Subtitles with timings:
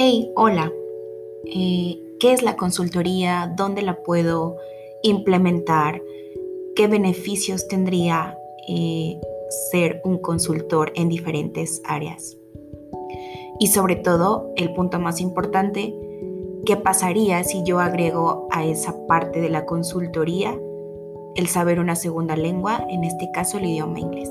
[0.00, 0.72] Hey, hola.
[1.44, 3.52] Eh, ¿Qué es la consultoría?
[3.56, 4.56] ¿Dónde la puedo
[5.02, 6.00] implementar?
[6.76, 8.38] ¿Qué beneficios tendría
[8.68, 9.20] eh,
[9.72, 12.36] ser un consultor en diferentes áreas?
[13.58, 15.92] Y sobre todo, el punto más importante,
[16.64, 20.56] ¿qué pasaría si yo agrego a esa parte de la consultoría
[21.34, 24.30] el saber una segunda lengua, en este caso el idioma inglés?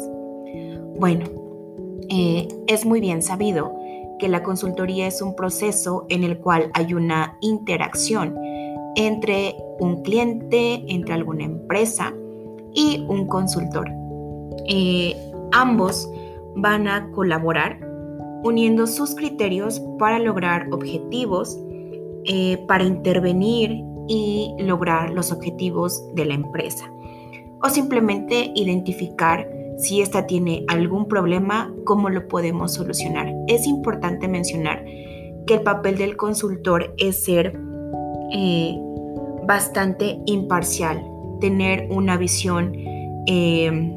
[0.98, 1.26] Bueno,
[2.08, 3.76] eh, es muy bien sabido
[4.20, 8.36] que la consultoría es un proceso en el cual hay una interacción
[8.96, 12.14] entre un cliente, entre alguna empresa
[12.74, 13.88] y un consultor.
[14.68, 15.16] Eh,
[15.52, 16.10] ambos
[16.56, 17.80] van a colaborar
[18.44, 21.60] uniendo sus criterios para lograr objetivos,
[22.26, 26.92] eh, para intervenir y lograr los objetivos de la empresa.
[27.62, 33.32] O simplemente identificar si ésta tiene algún problema, cómo lo podemos solucionar.
[33.48, 34.84] Es importante mencionar
[35.46, 37.58] que el papel del consultor es ser
[38.34, 38.76] eh,
[39.46, 41.04] bastante imparcial,
[41.40, 42.74] tener una visión
[43.28, 43.94] eh,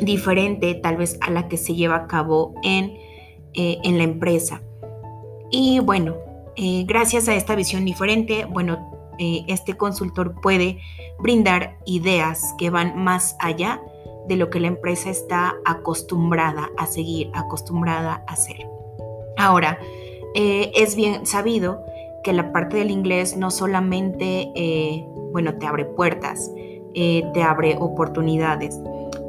[0.00, 2.96] diferente tal vez a la que se lleva a cabo en,
[3.54, 4.62] eh, en la empresa.
[5.50, 6.16] Y bueno,
[6.86, 10.78] gracias a esta visión diferente, bueno, este consultor puede
[11.20, 13.80] brindar ideas que van más allá
[14.26, 18.66] de lo que la empresa está acostumbrada a seguir, acostumbrada a hacer.
[19.36, 19.78] Ahora,
[20.34, 21.84] eh, es bien sabido
[22.22, 26.50] que la parte del inglés no solamente, eh, bueno, te abre puertas,
[26.94, 28.80] eh, te abre oportunidades.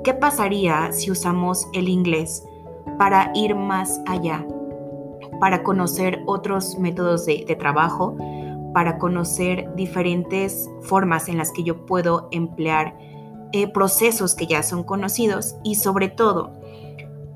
[0.04, 2.44] ¿Qué pasaría si usamos el inglés
[2.98, 4.46] para ir más allá,
[5.40, 8.16] para conocer otros métodos de, de trabajo,
[8.74, 12.98] para conocer diferentes formas en las que yo puedo emplear
[13.58, 16.52] eh, procesos que ya son conocidos y sobre todo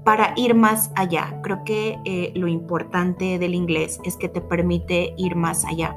[0.03, 1.39] para ir más allá.
[1.43, 5.95] Creo que eh, lo importante del inglés es que te permite ir más allá.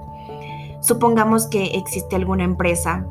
[0.81, 3.05] Supongamos que existe alguna empresa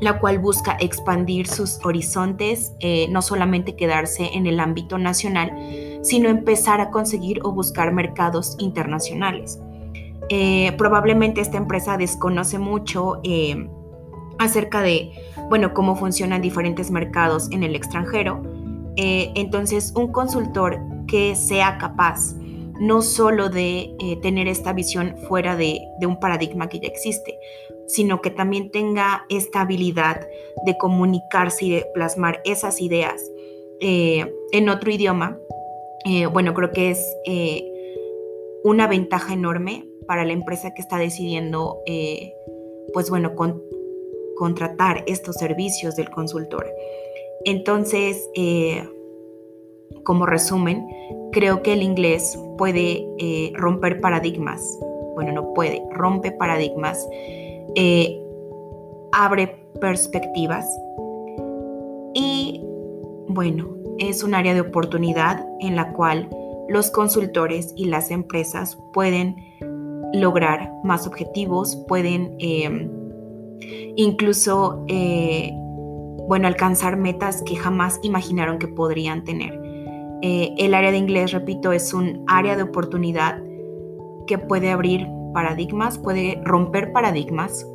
[0.00, 5.54] la cual busca expandir sus horizontes, eh, no solamente quedarse en el ámbito nacional,
[6.02, 9.58] sino empezar a conseguir o buscar mercados internacionales.
[10.76, 13.22] probablemente esta empresa desconoce mucho
[14.40, 15.12] acerca de,
[15.50, 18.42] bueno, cómo funcionan diferentes mercados en el extranjero.
[18.96, 22.34] Eh, entonces, un consultor que sea capaz
[22.80, 27.38] no solo de eh, tener esta visión fuera de, un paradigma que ya existe,
[27.86, 30.26] sino que también tenga esta habilidad
[30.64, 33.22] de comunicarse y de plasmar esas ideas
[33.80, 35.38] eh, en otro idioma,
[36.32, 37.14] bueno, creo que es
[38.64, 41.82] una ventaja enorme para la empresa que está decidiendo,
[42.94, 43.62] pues bueno, con,
[44.40, 46.66] contratar estos servicios del consultor.
[47.44, 48.88] Entonces, eh,
[50.02, 50.88] como resumen,
[51.30, 54.62] creo que el inglés puede eh, romper paradigmas.
[55.14, 57.06] Bueno, no puede, rompe paradigmas,
[57.74, 58.18] eh,
[59.12, 60.66] abre perspectivas
[62.14, 62.62] y,
[63.28, 66.30] bueno, es un área de oportunidad en la cual
[66.66, 69.36] los consultores y las empresas pueden
[70.14, 72.38] lograr más objetivos, pueden
[73.96, 75.52] incluso, eh,
[76.28, 79.60] bueno, alcanzar metas que jamás imaginaron que podrían tener.
[80.22, 83.42] Eh, el área de inglés, repito, es un área de oportunidad
[84.26, 87.66] que puede abrir paradigmas, puede romper paradigmas,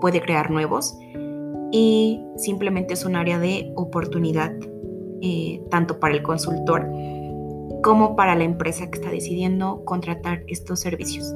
[0.00, 0.98] puede crear nuevos
[1.72, 4.52] y simplemente es un área de oportunidad
[5.22, 6.88] eh, tanto para el consultor
[7.82, 11.32] como para la empresa que está decidiendo contratar estos servicios.